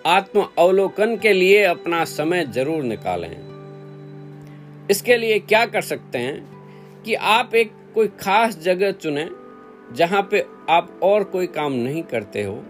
आत्म 0.05 0.47
अवलोकन 0.59 1.17
के 1.17 1.33
लिए 1.33 1.63
अपना 1.63 2.05
समय 2.05 2.45
ज़रूर 2.45 2.83
निकालें। 2.83 3.35
इसके 4.91 5.17
लिए 5.17 5.39
क्या 5.39 5.65
कर 5.65 5.81
सकते 5.81 6.17
हैं 6.17 7.03
कि 7.03 7.13
आप 7.13 7.55
एक 7.55 7.71
कोई 7.95 8.07
खास 8.07 8.57
जगह 8.59 8.91
चुनें 8.91 9.29
जहाँ 9.93 10.27
पे 10.31 10.39
आप 10.71 10.99
और 11.03 11.23
कोई 11.23 11.47
काम 11.47 11.73
नहीं 11.73 12.03
करते 12.03 12.43
हो, 12.43 12.63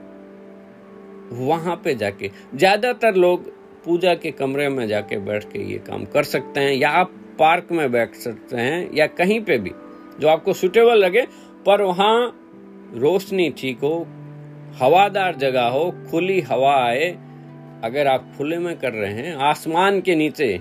वहाँ 1.31 1.81
पे 1.84 1.96
जाके, 1.96 2.31
ज़्यादातर 2.55 3.15
लोग 3.15 3.50
पूजा 3.86 4.13
के 4.13 4.31
कमरे 4.31 4.70
में 4.70 4.88
जाके 4.88 5.17
बैठ 5.17 5.43
के 5.43 5.60
ये 5.72 5.77
काम 5.77 6.05
कर 6.05 6.24
सकते 6.24 6.60
हैं, 6.60 6.74
या 6.74 6.89
आप 6.89 7.12
पार्क 7.39 7.67
में 7.72 7.91
बैठ 7.91 8.15
सकते 8.15 8.58
हैं, 8.58 8.89
या 8.93 9.08
कहीं 9.08 9.41
पे 9.41 9.58
भी, 9.58 9.72
जो 10.20 10.27
आपको 10.27 10.53
सुटेबल 10.53 10.98
लगे, 10.98 11.22
पर 11.65 11.81
वहाँ 11.81 12.38
रोशनी 12.96 13.50
ठीक 13.50 13.79
हो, 13.79 14.08
हवादार 14.81 15.36
जगह 15.36 15.63
हो, 15.63 15.93
खुली 16.12 16.39
हवा 16.41 16.75
आए, 16.75 17.10
अगर 17.84 18.08
आप 18.08 18.34
खुले 18.38 18.58
में 18.58 18.75
कर 18.79 18.93
रहे 18.93 19.13
हैं, 19.13 19.36
आसमान 19.36 20.01
के 20.01 20.15
नीचे, 20.15 20.60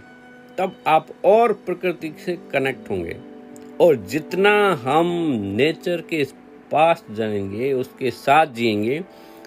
तब 0.59 0.77
आप 0.87 1.07
और 1.25 1.53
प्रकृति 1.53 2.13
से 2.27 2.39
कनेक्ट 2.53 2.91
होंगे। 2.91 3.17
और 3.81 3.97
जितना 3.97 4.53
हम 4.83 5.07
नेचर 5.57 6.01
के 6.01 6.25
पास 6.73 7.05
जाएँगे, 7.11 7.73
उसके 7.73 8.11
साथ 8.11 8.47
जिएँगे, 8.47 9.03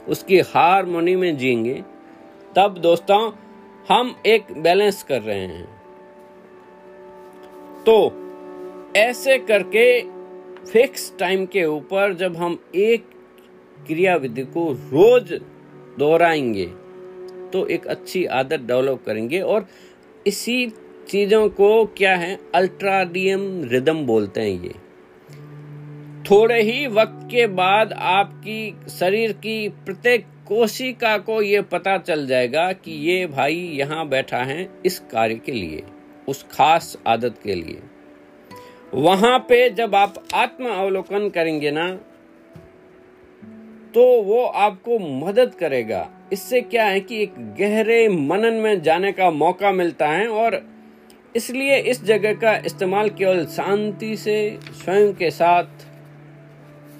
उसकी 0.07 0.39
हारमोनी 0.39 1.15
में 1.15 1.37
जिएँगे, 1.37 1.83
तब 2.55 2.77
दोस्तों 2.77 3.31
हम 3.89 4.15
एक 4.25 4.51
बैलेंस 4.57 5.03
कर 5.03 5.21
रहे 5.21 5.39
हैं। 5.39 5.65
तो 7.85 7.95
ऐसे 8.95 9.37
करके 9.37 10.01
फिक्स 10.65 11.11
टाइम 11.19 11.45
के 11.45 11.65
ऊपर 11.65 12.13
जब 12.13 12.35
हम 12.35 12.59
एक 12.75 13.05
क्रिया 13.87 14.15
विधि 14.15 14.43
को 14.43 14.71
रोज 14.73 15.33
दोहराएँगे 15.99 16.65
तो 17.53 17.65
एक 17.67 17.87
अच्छी 17.87 18.25
आदत 18.25 18.59
डेवलप 18.59 19.03
करेंगे। 19.05 19.39
और 19.39 19.65
इसी 20.27 20.67
चीज़ों 21.07 21.47
को 21.49 21.85
क्या 21.97 22.15
है? 22.15 22.37
अल्ट्राडियम 22.55 23.63
रिदम 23.63 24.05
बोलते 24.05 24.41
हैं 24.41 24.63
ये। 24.63 24.73
थोड़े 26.33 26.61
ही 26.61 26.85
वक्त 26.87 27.27
के 27.31 27.45
बाद 27.47 27.91
आपकी 27.93 28.87
शरीर 28.89 29.31
की 29.33 29.67
प्रत्येक 29.85 30.25
कोशिका 30.47 31.17
को 31.17 31.41
ये 31.41 31.61
पता 31.61 31.97
चल 31.97 32.25
जाएगा 32.27 32.71
कि 32.73 32.91
ये 33.09 33.25
भाई 33.27 33.55
यहाँ 33.73 34.07
बैठा 34.09 34.37
है 34.37 34.67
इस 34.85 34.97
कार्य 35.11 35.35
के 35.35 35.51
लिए, 35.51 35.83
उस 36.27 36.43
खास 36.51 36.97
आदत 37.07 37.35
के 37.43 37.55
लिए। 37.55 37.81
वहाँ 38.93 39.37
पे 39.39 39.69
जब 39.69 39.95
आप 39.95 40.15
आत्म 40.35 40.69
अवलोकन 40.69 41.29
करेंगे 41.29 41.71
ना 41.71 41.87
तो 43.93 44.05
वो 44.23 44.43
आपको 44.43 44.99
मदद 45.25 45.55
करेगा। 45.55 46.07
इससे 46.33 46.61
क्या 46.63 46.85
है 46.85 46.99
कि 46.99 47.21
एक 47.23 47.39
गहरे 47.59 48.07
मनन 48.09 48.61
में 48.63 48.81
जाने 48.81 49.11
का 49.11 49.31
मौका 49.31 49.71
मिलता 49.71 50.07
है 50.07 50.27
और 50.27 50.61
इसलिए 51.35 51.77
इस 51.77 52.03
जगह 52.03 52.33
का 52.33 52.57
इस्तेमाल 52.65 53.09
केवल 53.11 53.45
शांति 53.51 54.15
से, 54.17 54.59
स्वयं 54.73 55.13
के 55.13 55.31
साथ 55.31 55.82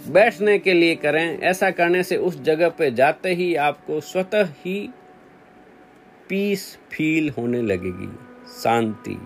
बैठने 0.08 0.58
के 0.60 0.74
लिए 0.74 0.96
करें। 0.96 1.40
ऐसा 1.40 1.72
करने 1.72 2.04
से 2.04 2.18
उस 2.18 2.42
जगह 2.42 2.70
पे 2.70 2.92
जाते 2.92 3.34
ही 3.34 3.56
आपको 3.56 4.00
स्वतः 4.02 4.44
ही 4.44 4.90
पीस 6.30 6.78
फील 6.92 7.30
होने 7.30 7.62
लगेगी। 7.62 8.10
शांति, 8.62 9.18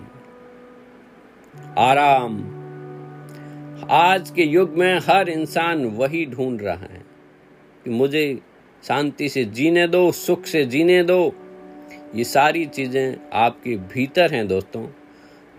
आराम। 1.78 2.38
आज 3.92 4.30
के 4.30 4.44
युग 4.44 4.78
में 4.78 5.00
हर 5.00 5.30
इंसान 5.30 5.86
वही 5.86 6.26
ढूंढ 6.26 6.62
रहा 6.62 6.76
है 6.76 7.04
कि 7.84 7.90
मुझे 7.90 8.40
शांति 8.84 9.30
से 9.30 9.44
जीने 9.44 9.88
दो, 9.88 10.12
सुख 10.12 10.46
से 10.46 10.66
जीने 10.66 11.04
दो। 11.04 11.36
ये 12.16 12.24
सारी 12.24 12.66
चीज़ें 12.66 13.18
आपके 13.34 13.76
भीतर 13.78 14.34
हैं 14.34 14.48
दोस्तों। 14.48 14.88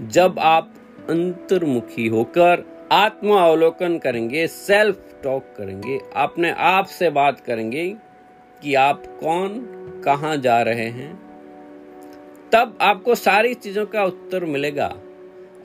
जब 0.08 0.38
आप 0.38 0.74
अंतर्मुखी 1.10 2.06
होकर 2.06 2.64
आत्म 2.92 3.30
अवलोकन 3.30 3.98
करेंगे 3.98 4.46
सेल्फ 4.46 5.07
टॉक 5.22 5.54
करेंगे, 5.58 5.98
अपने 6.16 6.50
आप 6.50 6.86
से 6.86 7.10
बात 7.10 7.40
करेंगे 7.40 7.88
कि 8.62 8.74
आप 8.74 9.02
कौन, 9.20 9.58
कहा 10.04 10.34
जा 10.36 10.60
रहे 10.62 10.88
हैं। 10.88 11.12
तब 12.52 12.78
आपको 12.80 13.14
सारी 13.14 13.54
चीज़ों 13.54 13.84
का 13.86 14.04
उत्तर 14.04 14.44
मिलेगा। 14.44 14.94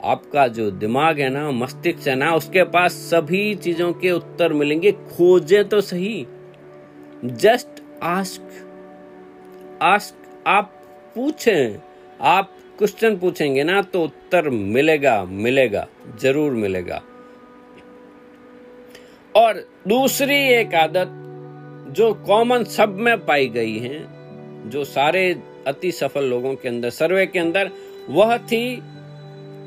आपका 0.04 0.46
जो 0.48 0.70
दिमाग 0.70 1.20
है 1.20 1.28
ना, 1.30 1.50
मस्तिष्क 1.50 2.08
है 2.08 2.14
ना, 2.14 2.34
उसके 2.34 2.64
पास 2.64 2.92
सभी 3.10 3.54
चीज़ों 3.54 3.92
के 3.92 4.10
उत्तर 4.10 4.52
मिलेंगे। 4.52 4.92
खोजे 4.92 5.62
तो 5.64 5.80
सही। 5.80 6.26
जस्ट 7.24 7.82
आस्क 8.02 8.50
आस्क 9.82 10.44
आप 10.46 10.72
पूछें। 11.14 11.78
आप 12.20 12.50
क्वेश्चन 12.78 13.16
पूछेंगे 13.16 13.64
ना 13.64 13.80
तो 13.82 14.02
उत्तर 14.02 14.48
मिलेगा 14.50 15.24
मिलेगा, 15.24 15.86
ज़रूर 16.20 16.52
मिलेगा। 16.52 17.00
और 19.36 19.68
दूसरी 19.88 20.36
एक 20.36 20.74
आदत 20.74 21.08
जो 21.92 22.14
कॉमन 22.14 22.64
सब 22.64 22.88
में 22.88 23.26
पाई 23.26 23.46
गई 23.46 23.78
है, 23.78 24.06
जो 24.70 24.84
सारे 24.84 25.42
अति 25.66 25.92
सफल 25.92 26.24
लोगों 26.24 26.54
के 26.54 26.68
अंदर, 26.68 26.90
सर्वे 26.90 27.26
के 27.26 27.38
अंदर, 27.38 27.70
वह 28.10 28.38
थी 28.38 28.82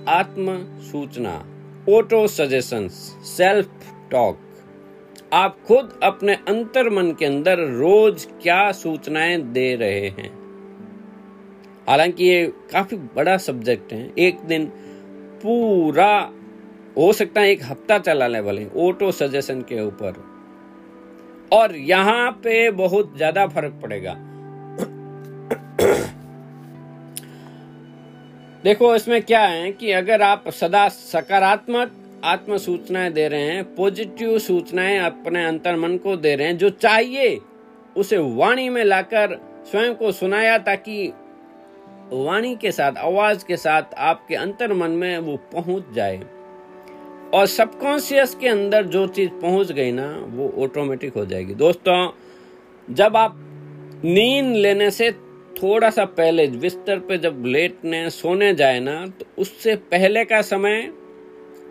आत्म 0.08 0.66
सूचना 0.82 1.46
ऑटो 1.90 2.28
सजेशन 2.28 2.88
सेल्फ 3.24 3.70
टॉक 4.12 4.40
आप 5.34 5.58
खुद 5.68 6.00
अपने 6.04 6.34
अंतर 6.34 6.90
मन 6.90 7.12
के 7.12 7.26
अंदर 7.26 7.60
रोज 7.60 8.28
क्या 8.42 8.72
सूचनाएँ 8.72 9.42
दे 9.42 9.76
रहे 9.76 10.08
हैं। 10.08 10.30
हालाँकि 11.88 12.24
ये 12.24 12.54
काफ़ी 12.72 12.98
बड़ा 12.98 13.38
सब्जेक्ट 13.38 13.94
है। 13.94 14.12
एक 14.20 14.40
दिन 14.40 14.66
पूरा 15.44 16.34
हो 16.98 17.12
सकता 17.14 17.42
है 17.42 17.50
एक 17.52 17.64
हफ़्ता 17.64 17.98
चला 18.00 18.28
ले 18.28 18.40
वाले 18.40 18.66
ऑटो 18.78 19.12
सजेशन 19.12 19.62
के 19.62 19.82
ऊपर। 19.82 20.14
और 21.54 21.76
यहाँ 21.76 22.32
पे 22.44 22.70
बहुत 22.72 23.16
ज़्यादा 23.18 23.46
फ़र्क 23.48 23.80
पड़ेगा। 23.84 24.16
देखो, 28.64 28.96
इसमें 28.96 29.22
क्या 29.22 29.42
है 29.42 29.72
कि 29.72 29.92
अगर 29.92 30.22
आप 30.22 30.48
सदा 30.50 30.88
सकारात्मक 30.90 31.92
आत्म 32.26 32.58
सूचनाएँ 32.58 33.12
दे 33.14 33.28
रहे 33.28 33.42
हैं 33.42 33.64
पॉजिटिव 33.76 34.38
सूचनाएँ 34.40 34.98
अपने 35.00 35.46
अंतर 35.46 35.76
मन 35.76 35.98
को 35.98 36.16
दे 36.16 36.36
रहे 36.36 36.48
हैं, 36.48 36.58
जो 36.58 36.70
चाहिए, 36.70 37.40
उसे 37.98 38.18
वाणी 38.18 38.68
में 38.70 38.84
लाकर 38.84 39.38
स्वयं 39.72 39.94
को 39.96 40.12
सुनाया 40.12 40.58
ताकि 40.58 41.08
वाणी 42.14 42.56
के 42.56 42.72
साथ, 42.72 42.98
आवाज़ 42.98 43.46
के 43.46 43.58
साथ 43.58 43.94
आपके 43.98 44.36
अंतर 44.36 44.74
मन 44.74 44.92
में 44.92 45.18
वो 45.20 45.38
पहुँच 45.54 45.94
जाए। 45.94 46.20
और 47.34 47.46
सबकॉन्शियस 47.48 48.36
के 48.36 48.48
अंदर 48.48 48.86
जो 48.86 49.06
चीज़ 49.08 49.30
पहुँच 49.42 49.72
गई 49.72 49.92
ना, 49.92 50.08
वो 50.28 50.54
ऑटोमेटिक 50.64 51.14
हो 51.14 51.26
जाएगी। 51.26 51.54
दोस्तों, 51.54 52.12
जब 52.88 53.18
आप 53.18 53.36
नींद 54.06 54.56
लेने 54.56 54.90
से 54.92 55.12
थोड़ा 55.56 55.90
सा 55.90 56.06
पहले 56.06 56.48
बिस्तर 56.48 57.00
पे 57.00 57.18
जब 57.18 57.44
लेटने, 57.46 58.10
सोने 58.10 58.54
जाए 58.54 58.80
ना 58.80 59.06
तो 59.10 59.26
उससे 59.38 59.76
पहले 59.92 60.24
का 60.26 60.42
समय 60.42 60.92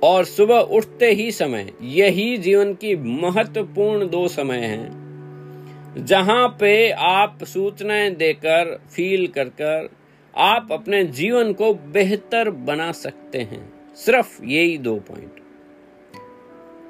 और 0.03 0.25
सुबह 0.25 0.59
उठते 0.59 1.11
ही 1.13 1.31
समय, 1.33 1.73
यही 1.83 2.37
जीवन 2.39 2.75
की 2.75 2.95
महत्वपूर्ण 2.97 4.09
दो 4.09 4.27
समय 4.29 4.59
हैं, 4.59 6.05
जहाँ 6.07 6.49
पे 6.61 6.91
आप 6.91 7.45
सूचनाएँ 7.45 8.11
देकर 8.11 8.77
फील 8.95 9.27
कर 9.29 9.49
कर 9.61 9.89
आप 10.35 10.69
अपने 10.73 11.05
जीवन 11.05 11.53
को 11.53 11.73
बेहतर 11.93 12.51
बना 12.51 12.91
सकते 12.95 13.39
हैं। 13.41 13.65
सिर्फ़ 13.97 14.45
यही 14.45 14.79
दो 14.79 14.95
पॉइंट 15.09 15.41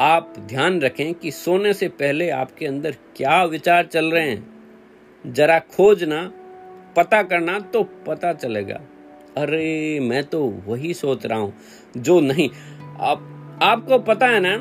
आप 0.01 0.35
ध्यान 0.39 0.81
रखें 0.81 1.15
कि 1.15 1.31
सोने 1.31 1.73
से 1.73 1.89
पहले 1.89 2.31
आपके 2.31 2.67
अंदर 2.67 2.91
क्या 2.91 3.45
विचार 3.45 3.87
चल 3.87 4.05
रहे 4.05 4.31
हैं। 4.31 5.33
जरा 5.33 5.59
खोजना, 5.59 6.33
पता 6.97 7.23
करना 7.23 7.59
तो 7.59 7.83
पता 7.83 8.33
चलेगा। 8.33 8.81
अरे, 9.37 10.01
मैं 10.01 10.25
तो 10.25 10.63
वही 10.67 10.95
सोच 10.95 11.27
रहा 11.27 11.39
हूँ, 11.39 11.55
जो 11.97 12.21
नहीं। 12.21 12.49
आप 13.01 13.59
आपको 13.63 13.99
पता 13.99 14.27
है 14.27 14.41
ना 14.41 14.57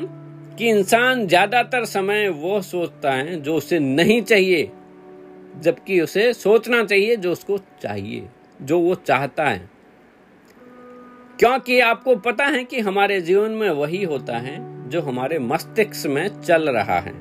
कि 0.56 0.68
इंसान 0.68 1.26
ज़्यादातर 1.26 1.84
समय 1.84 2.28
वो 2.28 2.62
सोचता 2.62 3.12
है 3.12 3.40
जो 3.40 3.54
उसे 3.54 3.78
नहीं 3.78 4.22
चाहिए, 4.22 4.72
जबकि 5.60 6.00
उसे 6.00 6.32
सोचना 6.32 6.84
चाहिए 6.84 7.16
जो 7.16 7.32
उसको 7.32 7.58
चाहिए, 7.58 8.28
जो 8.62 8.80
वो 8.80 8.94
चाहता 8.94 9.44
है। 9.44 9.70
क्योंकि 11.38 11.80
आपको 11.80 12.16
पता 12.16 12.44
है 12.44 12.64
कि 12.64 12.80
हमारे 12.80 13.20
जीवन 13.20 13.50
में 13.50 13.70
वही 13.70 14.04
होता 14.04 14.38
है 14.38 14.75
जो 14.88 15.00
हमारे 15.00 15.38
मस्तिष्क 15.38 16.06
में 16.06 16.28
चल 16.42 16.68
रहा 16.70 16.98
है। 17.00 17.12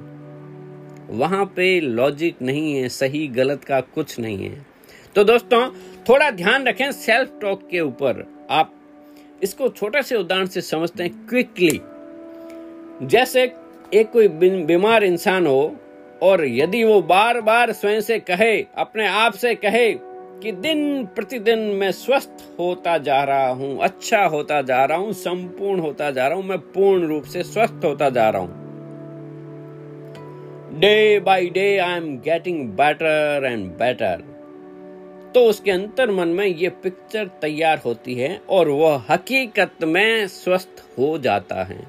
वहाँ 1.10 1.46
पे 1.46 1.80
लॉजिक 1.80 2.42
नहीं 2.42 2.76
है, 2.76 2.90
सही 2.90 3.28
गलत 3.28 3.64
का 3.64 3.80
कुछ 3.82 4.20
नहीं 4.20 4.50
है। 4.50 4.66
तो 5.16 5.24
दोस्तों, 5.24 5.70
थोड़ा 6.10 6.30
ध्यान 6.32 6.68
रखें 6.68 6.92
सेल्फ 6.92 7.38
टॉक 7.42 7.68
के 7.72 7.80
ऊपर। 7.80 8.26
आप 8.50 8.74
इसको 9.44 9.70
छोटे 9.70 10.02
से 10.04 10.16
उदाहरण 10.16 10.46
से 10.46 10.62
समझते 10.62 11.04
हैं 11.04 11.28
क्विकली 11.28 11.80
जैसे 13.02 13.44
एक 13.94 14.12
कोई 14.12 14.28
बीमार 14.28 15.04
इंसान 15.04 15.48
हो 15.48 15.76
और 16.24 16.46
यदि 16.46 16.84
वो 16.84 17.02
बार 17.02 17.42
बार 17.42 17.72
स्वयं 17.72 18.02
से 18.02 18.20
कहे, 18.20 18.66
अपने 18.78 19.08
आप 19.08 19.34
से 19.34 19.56
कहे 19.56 19.92
कि 20.42 20.52
दिन 20.52 21.06
प्रतिदिन 21.06 21.60
मैं 21.76 21.92
स्वस्थ 21.92 22.44
होता 22.60 22.98
जा 22.98 23.24
रहा 23.24 23.48
हूँ 23.50 23.78
अच्छा 23.84 24.24
होता 24.26 24.62
जा 24.62 24.84
रहा 24.86 24.98
हूँ, 24.98 25.14
संपूर्ण 25.14 25.80
होता 25.80 26.10
जा 26.12 26.28
रहा 26.28 26.38
हूँ, 26.38 26.46
मैं 26.46 26.58
पूर्ण 26.58 27.08
रूप 27.08 27.24
से 27.24 27.44
स्वस्थ 27.44 27.86
होता 27.86 28.10
जा 28.10 28.30
रहा 28.30 28.42
हूँ। 28.42 28.64
Day 30.80 31.20
by 31.20 31.50
day 31.50 31.78
I 31.78 31.98
am 31.98 32.18
getting 32.20 32.68
better 32.72 33.46
and 33.46 33.70
better 33.72 34.24
तो 35.36 35.42
उसके 35.46 35.72
अंतर 35.72 36.12
मन 36.12 36.28
में 36.28 36.46
ये 36.46 36.70
पिक्चर 36.84 37.28
तैयार 37.42 37.82
होती 37.86 38.14
है 38.16 38.36
और 38.50 38.70
वह 38.70 39.04
हकीकत 39.10 39.84
में 39.84 40.28
स्वस्थ 40.28 40.84
हो 40.98 41.18
जाता 41.18 41.64
है। 41.64 41.80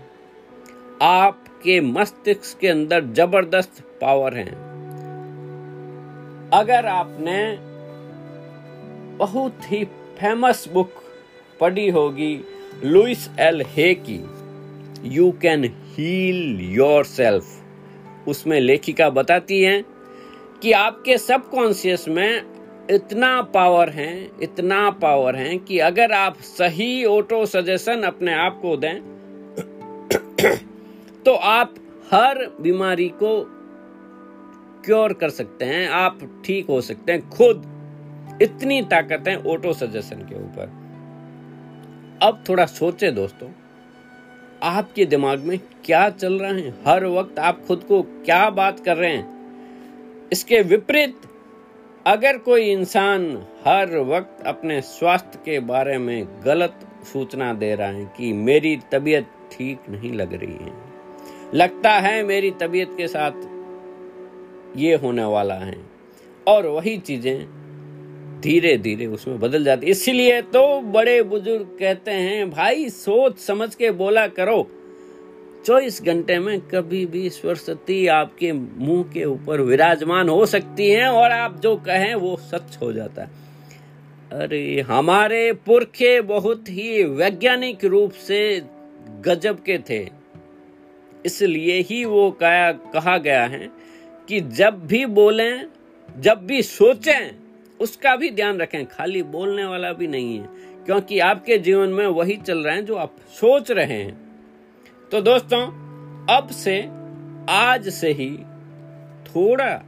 आपके 1.03 1.81
मस्तिष्क 1.81 2.59
के 2.61 2.69
अंदर 2.69 3.05
ज़बरदस्त 3.15 3.81
पावर 4.01 4.35
है। 4.35 4.51
अगर 6.53 6.87
आपने 6.87 7.37
बहुत 9.17 9.73
ही 9.73 9.85
फ़ेमस 10.19 10.69
बुक 10.69 10.91
पढ़ी 11.61 11.89
होगी 11.89 12.41
लुइस 12.85 13.29
एल 13.41 13.63
हे 13.67 13.95
की 13.95 14.21
you 15.03 15.31
can 15.43 15.65
heal 15.65 16.61
your 16.75 17.05
self 17.05 18.29
उसमें 18.29 18.61
लेखिका 18.61 19.11
बताती 19.11 19.63
है 19.63 19.85
कि 20.63 20.73
आपके 20.73 21.19
सबकॉन्शियस 21.19 22.09
में 22.09 22.43
इतना 22.91 23.41
पावर 23.43 23.89
है, 23.89 24.31
इतना 24.43 24.91
पावर 24.91 25.37
है 25.37 25.57
कि 25.59 25.79
अगर 25.79 26.13
आप 26.13 26.37
सही 26.37 27.05
ऑटो 27.05 27.47
सजेशन 27.47 28.03
अपने 28.03 28.35
आप 28.35 28.59
को 28.63 28.77
दें 28.77 29.01
तो 31.25 31.35
आप 31.35 31.75
हर 32.13 32.47
बीमारी 32.61 33.09
को 33.09 33.41
क्योर 34.85 35.13
कर 35.13 35.31
सकते 35.31 35.65
हैं, 35.65 35.89
आप 35.89 36.19
ठीक 36.45 36.67
हो 36.67 36.81
सकते 36.81 37.13
हैं, 37.13 37.29
खुद 37.31 37.76
इतनी 38.43 38.81
ताकत 38.83 39.29
है 39.29 39.37
ऑटो 39.45 39.73
सजेशन 39.73 40.19
के 40.23 40.35
ऊपर। 40.37 40.73
अब 42.23 42.43
थोड़ा 42.49 42.67
सोचे 42.67 43.11
दोस्तों, 43.11 43.49
आपके 44.65 45.05
दिमाग 45.05 45.41
में 45.41 45.59
क्या 45.85 46.09
चल 46.11 46.39
रहा 46.41 46.51
है? 46.51 46.71
हर 46.87 47.05
वक्त 47.07 47.39
आप 47.39 47.65
खुद 47.67 47.83
को 47.83 48.03
क्या 48.03 48.49
बात 48.51 48.81
कर 48.81 48.97
रहे 48.97 49.17
हैं? 49.17 50.29
इसके 50.33 50.61
विपरीत, 50.65 51.21
अगर 52.07 52.39
कोई 52.39 52.71
इंसान 52.71 53.27
हर 53.67 53.97
वक्त 54.09 54.47
अपने 54.47 54.81
स्वास्थ्य 54.83 55.39
के 55.45 55.59
बारे 55.61 55.99
में 55.99 56.27
गलत 56.45 56.81
सूचना 57.13 57.53
दे 57.55 57.75
रहा 57.75 57.89
है 57.89 58.05
कि 58.17 58.33
मेरी 58.33 58.77
तबीयत 58.93 59.27
ठीक 59.53 59.89
नहीं 59.91 60.13
लग 60.13 60.35
रही 60.35 60.57
है, 60.57 60.73
लगता 61.55 61.93
है 62.01 62.23
मेरी 62.23 62.51
तबीयत 62.61 62.95
के 62.97 63.09
साथ 63.09 64.77
ये 64.79 64.95
होने 64.95 65.25
वाला 65.27 65.55
है, 65.57 65.77
और 66.47 66.67
वही 66.67 66.97
चीज़ें 66.99 67.56
धीरे 68.47 68.77
धीरे 68.77 69.07
उसमें 69.07 69.39
बदल 69.41 69.65
जाती 69.65 69.87
इसलिए 69.87 70.41
तो 70.43 70.81
बड़े 70.81 71.23
बुज़ुर्ग 71.23 71.77
कहते 71.81 72.11
हैं, 72.11 72.51
भाई, 72.51 72.89
सोच 72.89 73.39
समझ 73.39 73.75
के 73.75 73.91
बोला 73.91 74.27
करो। 74.27 74.71
चौबीस 75.67 76.03
घंटे 76.03 76.39
में 76.39 76.61
कभी 76.61 77.07
भी 77.07 77.31
सरस्वती 77.31 78.07
आपके 78.07 78.53
मुँह 78.53 79.03
के 79.13 79.25
ऊपर 79.25 79.61
विराजमान 79.61 80.29
हो 80.29 80.47
सकती 80.47 80.91
हैं 80.91 81.07
और 81.07 81.31
आप 81.31 81.61
जो 81.61 81.77
कहें 81.77 82.15
वो 82.15 82.37
सच 82.37 82.79
हो 82.83 82.93
जाता 82.93 83.23
है। 83.23 83.31
अरे, 84.33 84.81
हमारे 84.81 85.53
पुरखे 85.53 86.21
बहुत 86.21 86.69
ही 86.69 87.05
वैज्ञानिक 87.05 87.85
रूप 87.85 88.13
से 88.13 88.63
गजब 89.21 89.63
के 89.63 89.79
थे। 89.91 90.09
इसलिए 91.27 91.81
ही 91.81 92.05
वो 92.05 92.31
कहा 92.31 92.73
कहा 92.73 93.19
गया 93.19 93.45
है 93.47 93.71
कि 94.29 94.41
जब 94.41 94.87
भी 94.87 95.07
बोलें, 95.07 95.65
जब 96.19 96.47
भी 96.47 96.63
सोचें 96.63 97.46
उसका 97.81 98.15
भी 98.17 98.31
ध्यान 98.31 98.59
रखें। 98.59 98.85
खाली 98.87 99.23
बोलने 99.23 99.65
वाला 99.65 99.93
भी 99.93 100.07
नहीं 100.07 100.39
है, 100.39 100.49
क्योंकि 100.87 101.19
आपके 101.19 101.59
जीवन 101.59 101.89
में 101.89 102.07
वही 102.07 102.37
चल 102.37 102.59
रहे 102.59 102.75
हैं 102.75 102.85
जो 102.85 102.97
आप 102.97 103.17
सोच 103.31 103.71
रहे 103.71 104.03
हैं। 104.03 104.15
तो 105.13 105.21
दोस्तों, 105.21 105.67
अब 106.37 106.49
से, 106.51 106.81
आज 107.51 107.89
से 107.89 108.13
ही 108.13 108.31
थोड़ा 109.27 109.83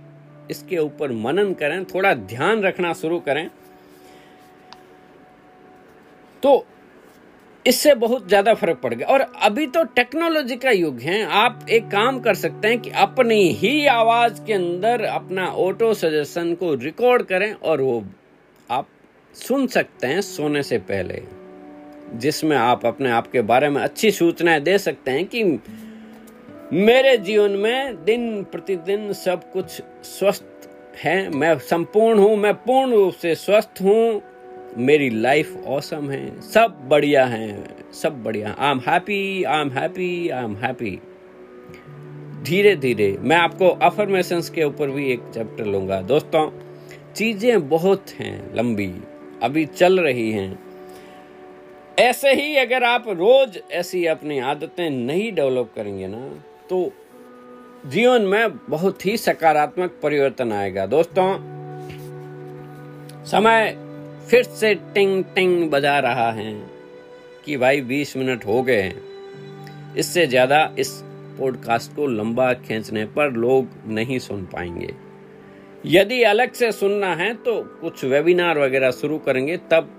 इसके 0.50 0.78
ऊपर 0.78 1.12
मनन 1.12 1.52
करें, 1.54 1.84
थोड़ा 1.84 2.14
ध्यान 2.14 2.62
रखना 2.62 2.92
शुरू 2.92 3.18
करें। 3.20 3.48
तो 6.42 6.66
इससे 7.68 7.94
बहुत 7.96 8.28
ज़्यादा 8.28 8.54
फ़र्क 8.54 8.78
पड़ 8.82 8.92
गया। 8.94 9.06
और 9.06 9.20
अभी 9.42 9.66
तो 9.66 9.82
टेक्नोलॉजी 9.86 10.56
का 10.56 10.70
युग 10.70 11.00
है। 11.00 11.22
आप 11.38 11.66
एक 11.70 11.88
काम 11.88 12.20
कर 12.20 12.34
सकते 12.36 12.68
हैं 12.68 12.78
कि 12.80 12.90
अपनी 12.98 13.40
ही 13.54 13.86
आवाज़ 13.88 14.40
के 14.44 14.52
अंदर 14.52 15.04
अपना 15.04 15.46
ऑटो 15.58 15.92
सजेशन 15.94 16.54
को 16.54 16.74
रिकॉर्ड 16.76 17.22
करें 17.26 17.52
और 17.52 17.80
वो 17.80 18.04
आप 18.70 18.86
सुन 19.34 19.66
सकते 19.66 20.06
हैं 20.06 20.20
सोने 20.20 20.62
से 20.62 20.78
पहले, 20.86 21.22
जिसमें 22.14 22.56
आप 22.56 22.86
अपने 22.86 23.10
आप 23.10 23.30
के 23.30 23.40
बारे 23.42 23.68
में 23.68 23.80
अच्छी 23.82 24.10
सूचनाएँ 24.12 24.60
दे 24.60 24.78
सकते 24.78 25.10
हैं 25.10 25.26
कि 25.26 25.44
मेरे 26.74 27.16
जीवन 27.18 27.50
में 27.52 28.04
दिन 28.04 28.42
प्रतिदिन 28.44 29.12
सब 29.14 29.50
कुछ 29.52 29.80
स्वस्थ 30.06 30.68
है। 30.96 31.28
मैं 31.30 31.56
संपूर्ण 31.60 32.18
हूँ, 32.18 32.36
मैं 32.36 32.54
पूर्ण 32.56 32.90
रूप 32.92 33.14
से 33.14 33.34
स्वस्थ 33.36 33.82
हूँ। 33.82 34.20
मेरी 34.76 35.08
लाइफ 35.10 35.64
औसम 35.66 36.10
है, 36.10 36.40
सब 36.42 36.78
बढ़िया 36.88 37.24
है, 37.26 37.64
सब 37.92 38.22
बढ़िया। 38.24 38.54
I 38.58 38.70
am 38.70 38.80
happy 38.86 39.42
I 39.44 39.60
am 39.60 39.70
happy 39.70 40.28
I 40.28 40.44
am 40.44 40.56
happy 40.56 40.98
धीरे 42.44 42.74
धीरे, 42.76 43.16
मैं 43.20 43.36
आपको 43.36 43.68
अफर्मेशन 43.68 44.40
के 44.54 44.64
ऊपर 44.64 44.90
भी 44.90 45.10
एक 45.12 45.22
चैप्टर 45.34 45.64
लूँगा। 45.64 46.00
दोस्तों, 46.02 46.50
चीज़ें 47.16 47.68
बहुत 47.68 48.10
हैं, 48.18 48.54
लंबी, 48.56 48.92
अभी 49.42 49.64
चल 49.66 50.00
रही 50.00 50.30
हैं। 50.32 50.58
ऐसे 51.98 52.32
ही 52.34 52.56
अगर 52.56 52.84
आप 52.84 53.08
रोज 53.08 53.58
ऐसी 53.72 54.04
अपनी 54.06 54.38
आदतें 54.40 54.88
नहीं 54.90 55.32
डेवलप 55.34 55.72
करेंगे 55.76 56.06
ना 56.06 56.28
तो 56.70 56.90
जीवन 57.86 58.22
में 58.22 58.56
बहुत 58.68 59.04
ही 59.06 59.16
सकारात्मक 59.16 59.98
परिवर्तन 60.02 60.52
आएगा। 60.52 60.86
दोस्तों, 60.86 61.28
समय 63.24 63.76
फिर 64.30 64.42
से 64.42 64.74
टिंग 64.94 65.24
टिंग 65.24 65.70
बजा 65.70 65.98
रहा 65.98 66.30
है 66.32 66.52
कि 67.44 67.56
भाई 67.56 67.80
20 67.80 68.16
मिनट 68.16 68.44
हो 68.46 68.62
गए 68.62 68.80
हैं। 68.80 69.94
इससे 69.96 70.26
ज़्यादा 70.26 70.74
इस 70.78 70.90
पॉडकास्ट 71.38 71.94
को 71.96 72.06
लंबा 72.06 72.52
खींचने 72.52 73.04
पर 73.06 73.32
लोग 73.32 73.68
नहीं 73.86 74.18
सुन 74.18 74.42
पाएँगे। 74.44 74.94
यदि 75.84 76.22
अलग 76.22 76.52
से 76.52 76.72
सुनना 76.72 77.14
है 77.14 77.32
तो 77.34 77.54
कुछ 77.80 78.04
वेबिनार 78.04 78.58
वगैरह 78.58 78.90
शुरू 78.90 79.18
करेंगे, 79.18 79.56
तब 79.56 79.94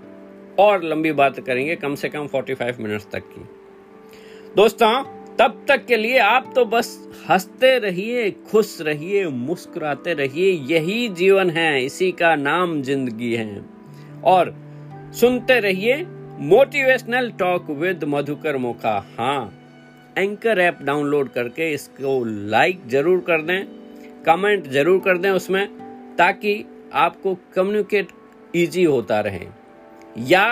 और 0.58 0.84
लंबी 0.84 1.12
बात 1.12 1.40
करेंगे, 1.40 1.76
कम 1.76 1.94
से 1.94 2.08
कम 2.08 2.26
45 2.26 2.80
मिनट्स 2.80 3.06
तक 3.12 3.22
की। 3.28 3.44
दोस्तों, 4.56 5.02
तब 5.36 5.64
तक 5.68 5.84
के 5.86 5.96
लिए 5.96 6.18
आप 6.18 6.52
तो 6.54 6.64
बस 6.64 7.08
हँसते 7.30 7.78
रहिए, 7.78 8.30
खुश 8.30 8.76
रहिए, 8.80 9.26
मुस्कुराते 9.28 10.14
रहिए, 10.14 10.52
यही 10.74 11.08
जीवन 11.08 11.50
है, 11.50 11.84
इसी 11.84 12.12
का 12.12 12.34
नाम 12.36 12.82
ज़िंदगी 12.82 13.34
है। 13.34 13.79
और 14.24 14.54
सुनते 15.20 15.58
रहिए 15.60 15.96
motivational 16.40 17.30
talk 17.30 17.70
with 17.70 18.04
Madhukar 18.04 18.56
Mokha 18.56 18.96
हाँ 19.18 19.52
एंकर 20.18 20.58
ऐप 20.58 20.78
डाउनलोड 20.82 21.28
करके 21.28 21.72
इसको 21.72 22.22
लाइक 22.24 22.88
ज़रूर 22.88 23.20
कर 23.20 23.42
दें 23.42 23.64
कमेंट 24.26 24.66
ज़रूर 24.68 25.00
कर 25.00 25.18
दें 25.18 25.30
उसमें, 25.30 25.66
ताकि 26.16 26.64
आपको 26.94 27.34
कम्युनिकेट 27.54 28.08
इजी 28.54 28.84
होता 28.84 29.20
रहे। 29.20 29.46
या 30.28 30.44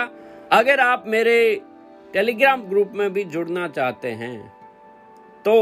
अगर 0.51 0.79
आप 0.79 1.03
मेरे 1.07 1.61
टेलीग्राम 2.13 2.61
ग्रुप 2.63 2.91
में 2.95 3.11
भी 3.13 3.23
जुड़ना 3.25 3.67
चाहते 3.67 4.11
हैं 4.13 4.37
तो 5.45 5.53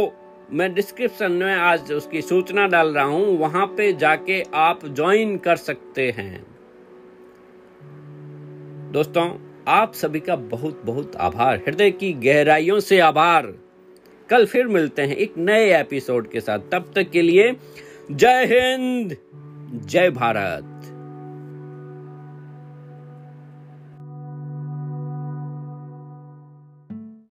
मैं 0.51 0.73
डिस्क्रिप्शन 0.73 1.31
में 1.31 1.53
आज 1.53 1.91
उसकी 1.91 2.21
सूचना 2.21 2.67
डाल 2.67 2.93
रहा 2.93 3.05
हूँ। 3.05 3.37
वहाँ 3.37 3.65
पे 3.67 3.91
जाके 3.95 4.41
आप 4.55 4.85
ज्वाइन 4.87 5.37
कर 5.37 5.55
सकते 5.57 6.09
हैं। 6.11 6.45
दोस्तों, 8.87 9.37
आप 9.67 9.93
सभी 9.93 10.19
का 10.19 10.35
बहुत 10.35 10.81
बहुत 10.85 11.15
आभार। 11.15 11.55
हृदय 11.57 11.91
की 11.91 12.13
गहराइयों 12.13 12.79
से 12.79 12.99
आभार। 12.99 13.53
कल 14.29 14.45
फिर 14.45 14.67
मिलते 14.67 15.01
हैं 15.01 15.15
एक 15.15 15.33
नए 15.37 15.79
एपिसोड 15.79 16.31
के 16.31 16.41
साथ। 16.41 16.59
तब 16.59 16.91
तक 16.95 17.09
के 17.09 17.21
लिए 17.21 17.55
जय 18.11 18.45
हिंद, 18.45 19.17
जय 19.85 20.09
भारत। 20.09 20.76